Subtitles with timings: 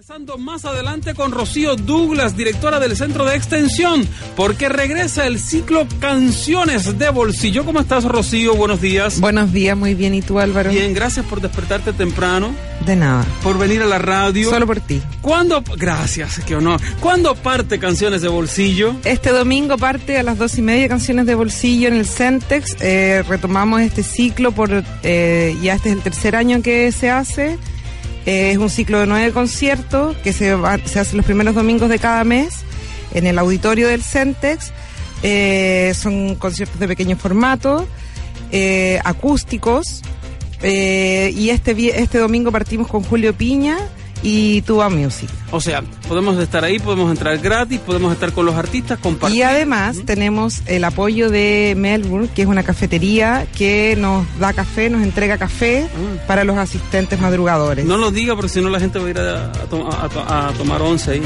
[0.00, 5.86] Conversando más adelante con Rocío Douglas, directora del Centro de Extensión, porque regresa el ciclo
[6.00, 7.66] Canciones de Bolsillo.
[7.66, 8.54] ¿Cómo estás, Rocío?
[8.54, 9.20] Buenos días.
[9.20, 10.14] Buenos días, muy bien.
[10.14, 10.70] ¿Y tú, Álvaro?
[10.70, 12.54] Bien, gracias por despertarte temprano.
[12.86, 13.26] De nada.
[13.42, 14.48] Por venir a la radio.
[14.48, 15.02] Solo por ti.
[15.20, 15.62] ¿Cuándo?
[15.76, 16.80] Gracias, qué honor.
[17.00, 18.96] ¿Cuándo parte Canciones de Bolsillo?
[19.04, 22.74] Este domingo parte a las dos y media Canciones de Bolsillo en el Centex.
[22.80, 27.58] Eh, retomamos este ciclo por eh, ya este es el tercer año que se hace.
[28.30, 32.22] Es un ciclo de nueve conciertos que se, va, se los primeros domingos de cada
[32.22, 32.60] mes
[33.12, 34.70] en el auditorio del Centex.
[35.24, 37.88] Eh, son conciertos de pequeño formato,
[38.52, 40.02] eh, acústicos.
[40.62, 43.78] Eh, y este, este domingo partimos con Julio Piña
[44.22, 45.28] y Tuba Music.
[45.50, 49.38] O sea, podemos estar ahí, podemos entrar gratis, podemos estar con los artistas, compartir.
[49.38, 54.90] Y además tenemos el apoyo de Melbourne, que es una cafetería que nos da café,
[54.90, 56.26] nos entrega café mm.
[56.26, 57.84] para los asistentes madrugadores.
[57.84, 60.52] No lo diga porque si no la gente va a ir a, a, a, a
[60.52, 61.22] tomar once ahí.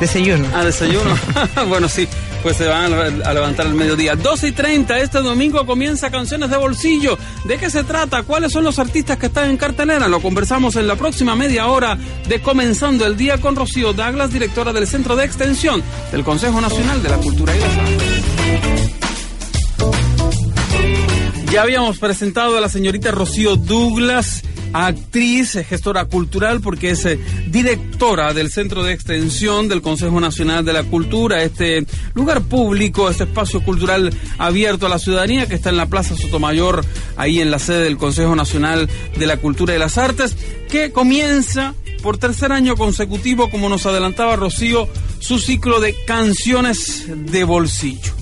[0.00, 0.46] Desayuno.
[0.54, 1.10] Ah, desayuno.
[1.68, 2.06] bueno, sí,
[2.48, 4.16] pues se van a levantar al mediodía.
[4.16, 7.18] 12 y 30, este domingo comienza Canciones de Bolsillo.
[7.44, 8.22] ¿De qué se trata?
[8.22, 10.08] ¿Cuáles son los artistas que están en cartelera?
[10.08, 14.72] Lo conversamos en la próxima media hora de Comenzando el Día con Rocío Douglas, directora
[14.72, 17.60] del Centro de Extensión del Consejo Nacional de la Cultura y.
[21.52, 28.32] Ya habíamos presentado a la señorita Rocío Douglas actriz, gestora cultural, porque es eh, directora
[28.34, 33.62] del Centro de Extensión del Consejo Nacional de la Cultura, este lugar público, este espacio
[33.62, 36.84] cultural abierto a la ciudadanía que está en la Plaza Sotomayor,
[37.16, 40.36] ahí en la sede del Consejo Nacional de la Cultura y las Artes,
[40.70, 44.88] que comienza por tercer año consecutivo, como nos adelantaba Rocío,
[45.18, 48.12] su ciclo de canciones de bolsillo.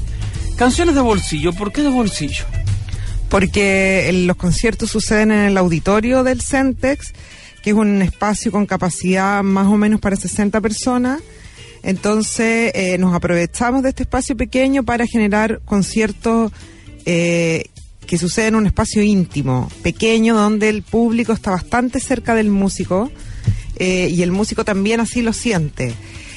[0.56, 2.47] Canciones de bolsillo, ¿por qué de bolsillo?
[3.28, 7.12] Porque los conciertos suceden en el auditorio del Centex,
[7.62, 11.20] que es un espacio con capacidad más o menos para 60 personas.
[11.82, 16.52] Entonces eh, nos aprovechamos de este espacio pequeño para generar conciertos
[17.04, 17.66] eh,
[18.06, 23.10] que suceden en un espacio íntimo, pequeño, donde el público está bastante cerca del músico
[23.76, 25.94] eh, y el músico también así lo siente.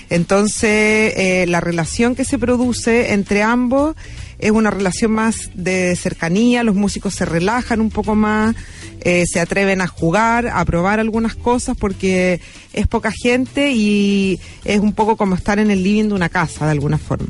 [0.09, 3.95] Entonces eh, la relación que se produce entre ambos
[4.39, 8.55] es una relación más de cercanía, los músicos se relajan un poco más,
[9.01, 12.41] eh, se atreven a jugar, a probar algunas cosas porque
[12.73, 16.65] es poca gente y es un poco como estar en el living de una casa
[16.65, 17.27] de alguna forma.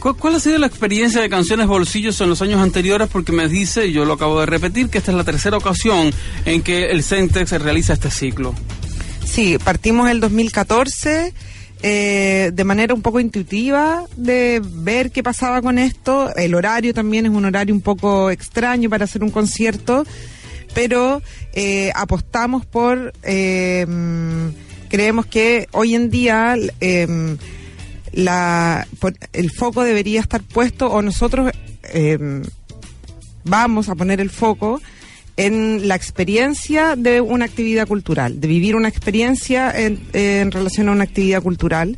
[0.00, 3.08] ¿Cuál ha sido la experiencia de Canciones Bolsillos en los años anteriores?
[3.12, 6.10] Porque me dice, y yo lo acabo de repetir, que esta es la tercera ocasión
[6.46, 8.54] en que el Centex realiza este ciclo.
[9.26, 11.34] Sí, partimos el 2014
[11.82, 16.34] eh, de manera un poco intuitiva de ver qué pasaba con esto.
[16.36, 20.04] El horario también es un horario un poco extraño para hacer un concierto,
[20.74, 21.22] pero
[21.54, 23.86] eh, apostamos por, eh,
[24.88, 27.38] creemos que hoy en día em,
[28.12, 28.86] la,
[29.32, 31.50] el foco debería estar puesto o nosotros
[31.84, 32.42] em,
[33.44, 34.82] vamos a poner el foco
[35.40, 41.04] en la experiencia de una actividad cultural, de vivir una experiencia en, relación a una
[41.04, 41.96] actividad cultural.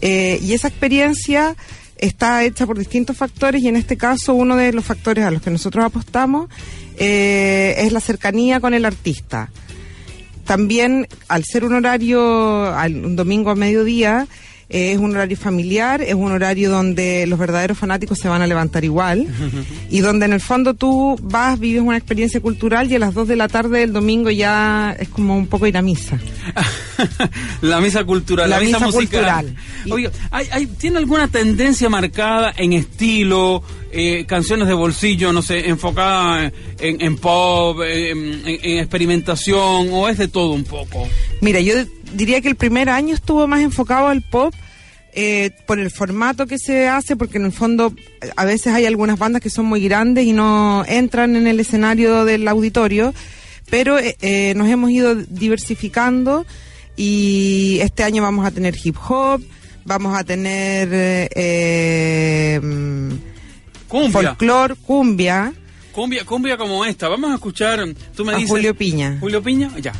[0.00, 1.56] Eh, y esa experiencia
[1.96, 5.42] está hecha por distintos factores y en este caso uno de los factores a los
[5.42, 6.48] que nosotros apostamos
[6.96, 9.50] eh, es la cercanía con el artista.
[10.44, 14.28] También al ser un horario, un domingo a mediodía,
[14.70, 18.46] eh, es un horario familiar, es un horario donde los verdaderos fanáticos se van a
[18.46, 19.26] levantar igual
[19.90, 23.28] y donde en el fondo tú vas, vives una experiencia cultural y a las 2
[23.28, 26.18] de la tarde del domingo ya es como un poco ir a misa.
[27.62, 29.56] la misa cultural, la, la misa, misa musical.
[29.90, 35.68] Oye, ¿hay, hay, ¿tiene alguna tendencia marcada en estilo, eh, canciones de bolsillo, no sé,
[35.68, 41.08] enfocada en, en pop, en, en, en experimentación o es de todo un poco?
[41.40, 41.74] Mira, yo
[42.12, 44.54] diría que el primer año estuvo más enfocado al pop
[45.12, 47.92] eh, por el formato que se hace, porque en el fondo
[48.36, 52.24] a veces hay algunas bandas que son muy grandes y no entran en el escenario
[52.24, 53.14] del auditorio,
[53.70, 56.46] pero eh, eh, nos hemos ido diversificando
[56.96, 59.42] y este año vamos a tener hip hop,
[59.84, 62.60] vamos a tener eh,
[63.88, 64.10] cumbia.
[64.10, 65.52] folclore, cumbia.
[65.92, 67.08] Cumbia, cumbia como esta.
[67.08, 67.84] Vamos a escuchar,
[68.14, 68.50] tú me a dices...
[68.50, 69.16] Julio Piña.
[69.20, 69.92] Julio Piña, ya.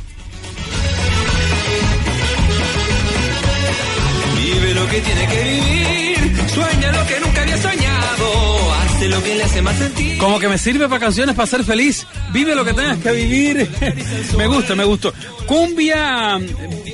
[4.59, 9.35] Vive lo que tiene que vivir, sueña lo que nunca había soñado, hace lo que
[9.37, 10.19] le hace más sentir.
[10.19, 12.05] Como que me sirve para canciones para ser feliz.
[12.33, 13.71] Vive lo que tengas que vivir.
[14.37, 15.13] me gusta, me gustó.
[15.47, 16.41] Cumbia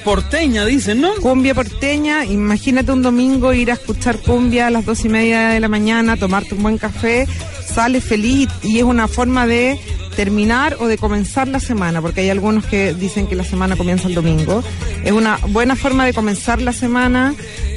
[0.05, 1.15] porteña, dicen, ¿no?
[1.23, 5.61] Cumbia porteña, imagínate un domingo ir a escuchar cumbia a las dos y media de
[5.61, 7.27] la mañana, tomarte un buen café,
[7.67, 9.81] sales feliz y es una forma de
[10.15, 14.09] terminar o de comenzar la semana, porque hay algunos que dicen que la semana comienza
[14.09, 14.63] el domingo.
[15.05, 17.35] Es una buena forma de comenzar la semana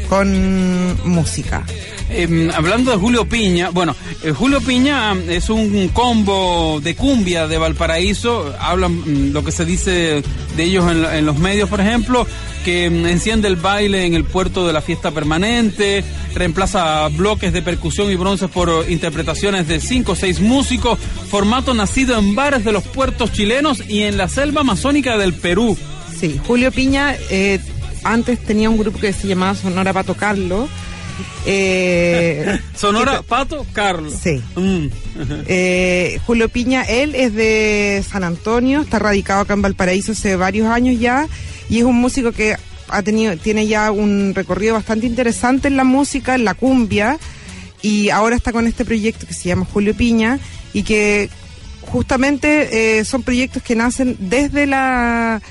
[0.10, 1.64] con música.
[2.10, 7.58] Eh, hablando de Julio Piña, bueno, eh, Julio Piña es un combo de cumbia de
[7.58, 10.24] Valparaíso, hablan mm, lo que se dice
[10.56, 12.26] de ellos en, en los medios, por ejemplo,
[12.64, 17.62] que mm, enciende el baile en el puerto de la fiesta permanente, reemplaza bloques de
[17.62, 20.98] percusión y bronces por interpretaciones de cinco o seis músicos,
[21.30, 25.78] formato nacido en bares de los puertos chilenos y en la selva amazónica del Perú.
[26.18, 27.60] Sí, Julio Piña eh,
[28.12, 30.70] antes tenía un grupo que se llamaba Sonora Pato Carlos.
[31.46, 34.14] Eh, Sonora Pato Carlos.
[34.22, 34.42] Sí.
[34.56, 34.88] Mm.
[35.48, 40.68] Eh, Julio Piña, él es de San Antonio, está radicado acá en Valparaíso hace varios
[40.68, 41.28] años ya
[41.70, 42.56] y es un músico que
[42.90, 47.18] ha tenido, tiene ya un recorrido bastante interesante en la música, en la cumbia
[47.82, 50.40] y ahora está con este proyecto que se llama Julio Piña
[50.74, 51.30] y que
[51.82, 55.42] justamente eh, son proyectos que nacen desde la,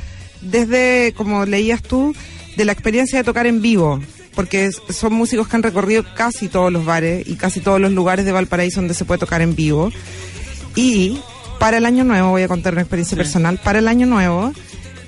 [0.41, 2.15] desde, como leías tú,
[2.57, 4.01] de la experiencia de tocar en vivo
[4.37, 8.27] porque son músicos que han recorrido casi todos los bares y casi todos los lugares
[8.27, 9.91] de Valparaíso donde se puede tocar en vivo.
[10.75, 11.19] Y
[11.59, 14.53] para el año nuevo, voy a contar una experiencia personal, para el año nuevo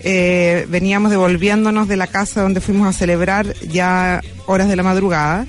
[0.01, 5.47] eh, veníamos devolviéndonos de la casa donde fuimos a celebrar ya horas de la madrugada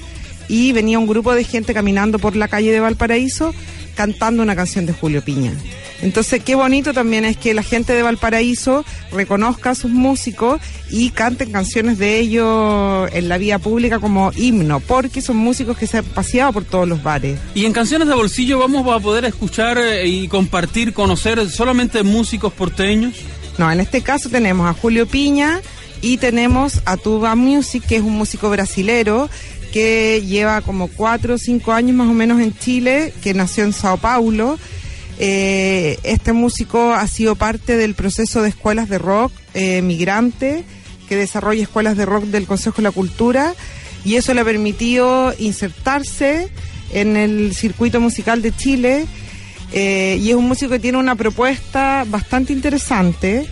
[0.49, 3.53] y venía un grupo de gente caminando por la calle de Valparaíso
[3.99, 5.51] cantando una canción de Julio Piña.
[6.01, 11.09] Entonces, qué bonito también es que la gente de Valparaíso reconozca a sus músicos y
[11.09, 15.97] canten canciones de ellos en la vía pública como himno, porque son músicos que se
[15.97, 17.37] han paseado por todos los bares.
[17.55, 22.53] Y en Canciones de Bolsillo vamos a poder escuchar eh, y compartir, conocer solamente músicos
[22.53, 23.15] porteños.
[23.57, 25.59] No, en este caso tenemos a Julio Piña
[26.01, 29.29] y tenemos a Tuba Music, que es un músico brasilero
[29.71, 33.73] que lleva como cuatro o cinco años más o menos en Chile, que nació en
[33.73, 34.57] Sao Paulo.
[35.19, 40.63] Eh, este músico ha sido parte del proceso de escuelas de rock eh, migrante,
[41.07, 43.53] que desarrolla escuelas de rock del Consejo de la Cultura,
[44.05, 46.49] y eso le ha permitido insertarse
[46.91, 49.05] en el circuito musical de Chile.
[49.71, 53.47] Eh, y es un músico que tiene una propuesta bastante interesante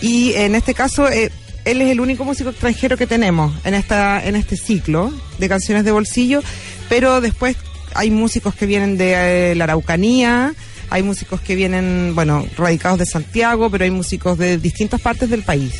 [0.00, 1.30] y en este caso eh,
[1.64, 5.84] él es el único músico extranjero que tenemos en esta en este ciclo de canciones
[5.84, 6.42] de bolsillo
[6.88, 7.56] pero después
[7.94, 10.54] hay músicos que vienen de eh, la Araucanía
[10.90, 15.42] hay músicos que vienen bueno radicados de Santiago pero hay músicos de distintas partes del
[15.42, 15.72] país.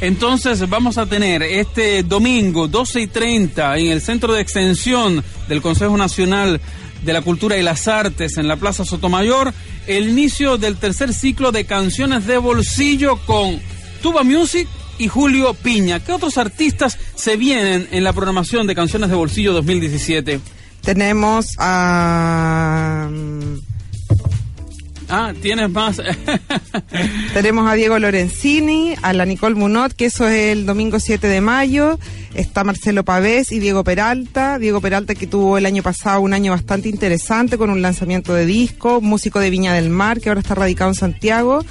[0.00, 5.60] Entonces vamos a tener este domingo 12 y 30 en el Centro de Extensión del
[5.60, 6.60] Consejo Nacional
[7.04, 9.52] de la Cultura y las Artes en la Plaza Sotomayor
[9.86, 13.60] el inicio del tercer ciclo de canciones de bolsillo con
[14.02, 16.00] Tuba Music y Julio Piña.
[16.00, 20.40] ¿Qué otros artistas se vienen en la programación de Canciones de Bolsillo 2017?
[20.82, 23.10] tenemos a
[25.10, 26.02] Ah, tienes más.
[27.32, 31.40] Tenemos a Diego Lorenzini, a la Nicole Munot, que eso es el domingo 7 de
[31.40, 31.98] mayo.
[32.34, 34.58] Está Marcelo Pavés y Diego Peralta.
[34.58, 38.44] Diego Peralta que tuvo el año pasado un año bastante interesante con un lanzamiento de
[38.44, 39.00] disco.
[39.00, 41.64] Músico de Viña del Mar, que ahora está radicado en Santiago.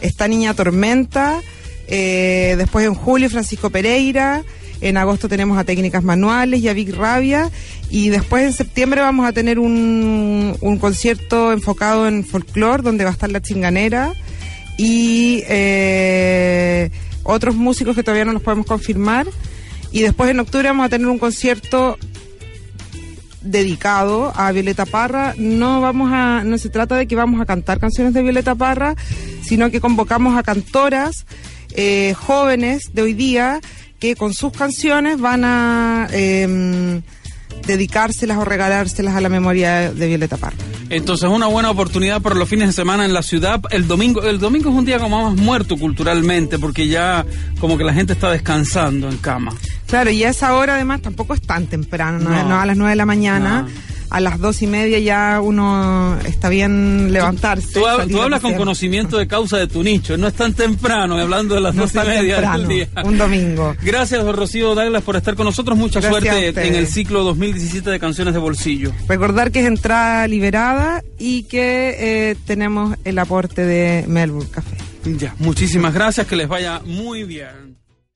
[0.00, 1.40] Está Niña Tormenta.
[1.88, 4.44] Eh, después en julio Francisco Pereira.
[4.80, 7.50] En agosto tenemos a Técnicas Manuales y a Vic Rabia.
[7.90, 13.10] Y después en septiembre vamos a tener un, un concierto enfocado en folclore, donde va
[13.10, 14.12] a estar la chinganera.
[14.76, 16.90] Y eh,
[17.22, 19.26] otros músicos que todavía no los podemos confirmar.
[19.92, 21.96] Y después en octubre vamos a tener un concierto
[23.40, 25.34] dedicado a Violeta Parra.
[25.38, 28.94] No vamos a, no se trata de que vamos a cantar canciones de Violeta Parra,
[29.42, 31.24] sino que convocamos a cantoras
[31.76, 33.60] eh, jóvenes de hoy día
[33.98, 37.00] que con sus canciones van a eh,
[37.66, 40.56] dedicárselas o regalárselas a la memoria de Violeta Parra.
[40.88, 43.60] Entonces una buena oportunidad para los fines de semana en la ciudad.
[43.70, 47.24] El domingo, el domingo es un día como más muerto culturalmente, porque ya
[47.58, 49.52] como que la gente está descansando en cama.
[49.86, 52.96] Claro, y a esa hora además tampoco es tan temprano, no, a las nueve de
[52.96, 53.62] la mañana.
[53.62, 53.95] No.
[54.10, 57.72] A las dos y media ya uno está bien levantarse.
[57.72, 61.54] Tú, tú hablas con conocimiento de causa de tu nicho, no es tan temprano, hablando
[61.54, 62.88] de las No dos y media temprano, del día.
[63.04, 63.74] un domingo.
[63.82, 65.76] Gracias, Rocío Douglas, por estar con nosotros.
[65.76, 68.92] Mucha Gracias suerte en el ciclo 2017 de Canciones de Bolsillo.
[69.08, 74.76] Recordar que es entrada liberada y que eh, tenemos el aporte de Melbourne Café.
[75.04, 77.75] Ya, muchísimas gracias, que les vaya muy bien.